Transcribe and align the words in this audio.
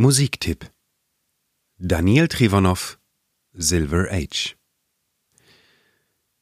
Musiktipp 0.00 0.64
Daniel 1.76 2.26
Trivonow 2.26 2.96
Silver 3.52 4.08
Age 4.10 4.56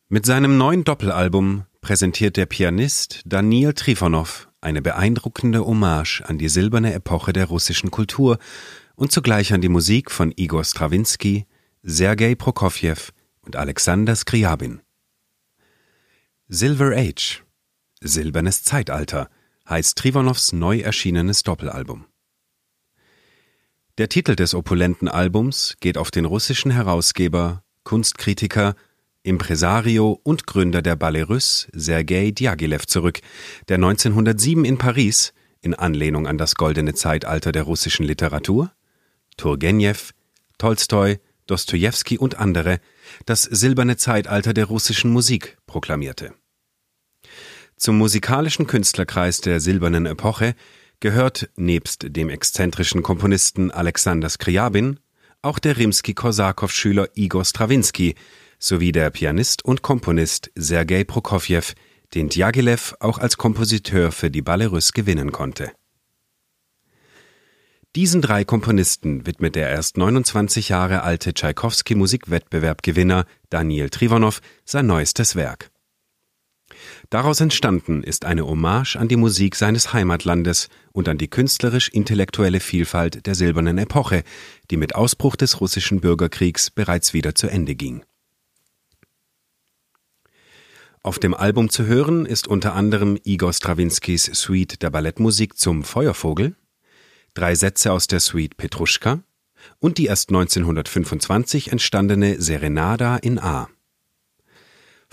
Mit 0.09 0.27
seinem 0.27 0.57
neuen 0.57 0.85
Doppelalbum 0.85 1.67
präsentiert 1.81 2.37
der 2.37 2.47
Pianist 2.47 3.23
Daniel 3.25 3.73
Trivonow 3.73 4.49
eine 4.61 4.81
beeindruckende 4.81 5.67
Hommage 5.67 6.23
an 6.25 6.39
die 6.39 6.49
silberne 6.49 6.95
Epoche 6.95 7.33
der 7.33 7.47
russischen 7.47 7.91
Kultur 7.91 8.39
und 8.95 9.11
zugleich 9.11 9.53
an 9.53 9.61
die 9.61 9.69
Musik 9.69 10.13
von 10.13 10.33
Igor 10.37 10.63
Strawinski, 10.63 11.49
Sergei 11.83 12.37
Prokofjew 12.37 13.11
und 13.41 13.57
Alexander 13.57 14.15
Skriabin. 14.15 14.83
Silver 16.47 16.97
Age 16.97 17.43
Silbernes 18.01 18.63
Zeitalter 18.63 19.29
heißt 19.69 19.99
Trivonows 19.99 20.53
neu 20.53 20.79
erschienenes 20.79 21.43
Doppelalbum. 21.43 22.08
Der 23.99 24.09
Titel 24.09 24.37
des 24.37 24.55
opulenten 24.55 25.09
Albums 25.09 25.77
geht 25.81 25.99
auf 25.99 26.13
den 26.13 26.25
russischen 26.25 26.71
Herausgeber, 26.71 27.65
Kunstkritiker, 27.83 28.77
Impresario 29.25 30.21
und 30.23 30.47
Gründer 30.47 30.83
der 30.83 30.95
Ballet 30.95 31.29
Russe 31.29 31.67
Sergei 31.73 32.31
Diaghilev 32.31 32.87
zurück, 32.87 33.19
der 33.67 33.75
1907 33.75 34.65
in 34.65 34.79
Paris, 34.79 35.35
in 35.63 35.75
Anlehnung 35.75 36.29
an 36.29 36.39
das 36.39 36.55
goldene 36.55 36.95
Zeitalter 36.95 37.51
der 37.51 37.65
russischen 37.65 38.07
Literatur, 38.07 38.71
Turgenev, 39.37 40.13
Tolstoi, 40.59 41.19
Dostojewski 41.49 42.19
und 42.19 42.39
andere, 42.39 42.79
das 43.27 43.43
silberne 43.43 43.97
Zeitalter 43.97 44.55
der 44.55 44.67
russischen 44.67 45.11
Musik 45.11 45.59
proklamierte. 45.67 46.35
Zum 47.77 47.99
musikalischen 47.99 48.69
Künstlerkreis 48.69 49.41
der 49.41 49.59
silbernen 49.59 50.07
Epoche 50.07 50.55
gehört 51.01 51.51
nebst 51.57 52.17
dem 52.17 52.29
exzentrischen 52.29 53.03
Komponisten 53.03 53.71
Alexander 53.71 54.29
Skriabin 54.29 54.99
auch 55.43 55.59
der 55.59 55.77
Rimski-Korsakow-Schüler 55.77 57.11
Igor 57.15 57.45
Strawinski 57.45 58.15
sowie 58.59 58.93
der 58.93 59.11
Pianist 59.11 59.65
und 59.65 59.83
Komponist 59.83 60.51
Sergei 60.57 61.05
Prokofjew, 61.05 61.75
den 62.15 62.29
Djagilev 62.29 62.95
auch 63.01 63.19
als 63.19 63.37
Kompositeur 63.37 64.11
für 64.13 64.31
die 64.31 64.43
Ballerus 64.43 64.93
gewinnen 64.93 65.31
konnte. 65.31 65.71
Diesen 67.97 68.21
drei 68.21 68.45
Komponisten 68.45 69.27
widmet 69.27 69.55
der 69.55 69.71
erst 69.71 69.97
29 69.97 70.69
Jahre 70.69 71.03
alte 71.03 71.33
Tschaikowski-Musikwettbewerbgewinner 71.33 73.25
Daniel 73.49 73.91
Trivonow 73.91 74.41
sein 74.65 74.87
neuestes 74.87 75.37
Werk. 75.37 75.71
Daraus 77.11 77.41
entstanden 77.41 78.03
ist 78.03 78.25
eine 78.25 78.47
Hommage 78.47 78.97
an 78.97 79.09
die 79.09 79.17
Musik 79.17 79.57
seines 79.57 79.93
Heimatlandes 79.93 80.69
und 80.93 81.09
an 81.09 81.19
die 81.19 81.29
künstlerisch-intellektuelle 81.29 82.61
Vielfalt 82.61 83.27
der 83.27 83.35
silbernen 83.35 83.79
Epoche, 83.79 84.23
die 84.71 84.77
mit 84.77 84.95
Ausbruch 84.95 85.37
des 85.37 85.61
russischen 85.61 86.01
Bürgerkriegs 86.01 86.71
bereits 86.71 87.15
wieder 87.15 87.35
zu 87.35 87.49
Ende 87.49 87.75
ging. 87.75 88.03
Auf 91.03 91.19
dem 91.19 91.33
Album 91.33 91.71
zu 91.71 91.87
hören 91.87 92.27
ist 92.27 92.49
unter 92.49 92.75
anderem 92.75 93.19
Igor 93.25 93.53
Strawinskys 93.53 94.31
Suite 94.35 94.83
der 94.83 94.91
Ballettmusik 94.91 95.57
zum 95.57 95.85
Feuervogel, 95.85 96.57
drei 97.35 97.55
Sätze 97.55 97.93
aus 97.93 98.09
der 98.09 98.21
Suite 98.21 98.57
Petruschka 98.57 99.23
und 99.79 99.99
die 99.99 100.07
erst 100.07 100.31
1925 100.31 101.73
entstandene 101.73 102.41
Serenada 102.41 103.17
in 103.17 103.39
A. 103.39 103.69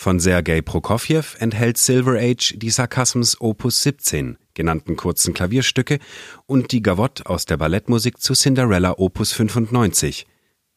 Von 0.06 0.20
Sergei 0.20 0.62
Prokofjew 0.62 1.24
enthält 1.40 1.80
Silver 1.80 2.20
Age 2.20 2.54
die 2.58 2.70
Sarkasms 2.70 3.42
Opus 3.42 3.82
17 3.82 4.38
genannten 4.54 4.98
kurzen 4.98 5.34
Klavierstücke 5.34 5.98
und 6.46 6.72
die 6.72 6.84
Gavotte 6.84 7.26
aus 7.26 7.48
der 7.48 7.58
Ballettmusik 7.58 8.22
zu 8.22 8.36
Cinderella 8.36 9.00
Opus 9.00 9.34
95, 9.34 10.28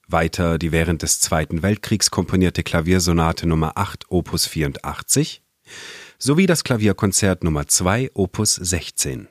weiter 0.07 0.57
die 0.57 0.73
während 0.73 1.03
des 1.03 1.21
Zweiten 1.21 1.63
Weltkriegs 1.63 2.11
komponierte 2.11 2.63
Klaviersonate 2.63 3.47
Nummer 3.47 3.73
8 3.77 4.07
Opus 4.09 4.47
84 4.47 5.43
sowie 6.17 6.47
das 6.47 6.65
Klavierkonzert 6.65 7.45
Nummer 7.45 7.67
2 7.67 8.13
Opus 8.15 8.55
16. 8.55 9.29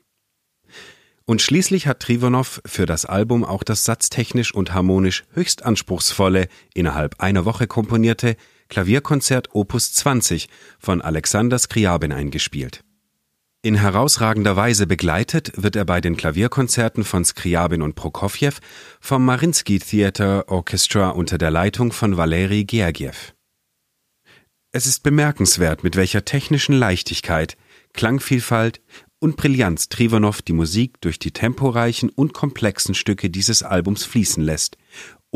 Und 1.25 1.41
schließlich 1.41 1.87
hat 1.87 2.01
Trivonow 2.01 2.61
für 2.67 2.85
das 2.85 3.05
Album 3.07 3.43
auch 3.43 3.63
das 3.63 3.83
satztechnisch 3.83 4.53
und 4.53 4.75
harmonisch 4.75 5.23
höchst 5.33 5.65
anspruchsvolle, 5.65 6.49
innerhalb 6.75 7.19
einer 7.19 7.45
Woche 7.45 7.65
komponierte 7.65 8.37
Klavierkonzert 8.69 9.49
Opus 9.53 9.93
20 9.93 10.47
von 10.79 11.01
Alexander 11.01 11.57
Skriabin 11.57 12.11
eingespielt. 12.11 12.83
In 13.63 13.75
herausragender 13.75 14.55
Weise 14.55 14.87
begleitet 14.87 15.51
wird 15.55 15.75
er 15.75 15.83
bei 15.83 15.99
den 15.99 16.15
Klavierkonzerten 16.15 17.03
von 17.03 17.25
Skriabin 17.25 17.81
und 17.81 17.95
Prokofjew 17.95 18.53
vom 19.01 19.25
Marinsky 19.25 19.79
Theater 19.79 20.45
Orchestra 20.47 21.09
unter 21.09 21.37
der 21.37 21.51
Leitung 21.51 21.91
von 21.91 22.17
Valeri 22.17 22.65
Gergiev. 22.65 23.33
Es 24.71 24.85
ist 24.85 25.01
bemerkenswert, 25.01 25.83
mit 25.83 25.95
welcher 25.95 26.23
technischen 26.23 26.75
Leichtigkeit, 26.75 27.57
Klangvielfalt 27.93 28.79
und 29.19 29.35
Brillanz 29.35 29.89
Trivonow 29.89 30.41
die 30.41 30.53
Musik 30.53 31.01
durch 31.01 31.17
die 31.17 31.31
temporeichen 31.31 32.09
und 32.09 32.33
komplexen 32.33 32.93
Stücke 32.93 33.29
dieses 33.29 33.63
Albums 33.63 34.03
fließen 34.03 34.43
lässt 34.43 34.77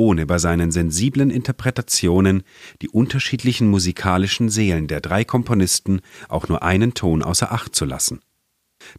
ohne 0.01 0.25
bei 0.25 0.39
seinen 0.39 0.72
sensiblen 0.72 1.29
Interpretationen 1.29 2.41
die 2.81 2.89
unterschiedlichen 2.89 3.69
musikalischen 3.69 4.50
Seelen 4.50 4.88
der 4.88 5.00
drei 5.00 5.23
Komponisten 5.23 6.01
auch 6.28 6.47
nur 6.47 6.63
einen 6.63 6.95
Ton 6.95 7.22
außer 7.22 7.51
Acht 7.51 7.75
zu 7.75 7.85
lassen. 7.85 8.19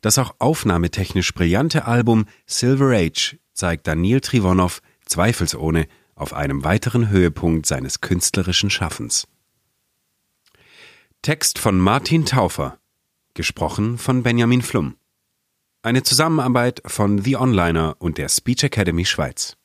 Das 0.00 0.16
auch 0.18 0.36
aufnahmetechnisch 0.38 1.34
brillante 1.34 1.86
Album 1.86 2.26
Silver 2.46 2.96
Age 2.96 3.36
zeigt 3.52 3.88
Daniel 3.88 4.20
Trivonow 4.20 4.80
zweifelsohne 5.04 5.88
auf 6.14 6.34
einem 6.34 6.62
weiteren 6.62 7.08
Höhepunkt 7.08 7.66
seines 7.66 8.00
künstlerischen 8.00 8.70
Schaffens. 8.70 9.26
Text 11.20 11.58
von 11.58 11.80
Martin 11.80 12.26
Taufer, 12.26 12.78
gesprochen 13.34 13.98
von 13.98 14.22
Benjamin 14.22 14.62
Flum. 14.62 14.94
Eine 15.82 16.04
Zusammenarbeit 16.04 16.80
von 16.86 17.18
The 17.18 17.38
Onliner 17.38 17.96
und 17.98 18.18
der 18.18 18.28
Speech 18.28 18.62
Academy 18.62 19.04
Schweiz. 19.04 19.56